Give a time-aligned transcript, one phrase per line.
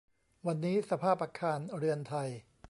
[0.47, 2.29] วันนี้สภาพอาคารเรือนไทย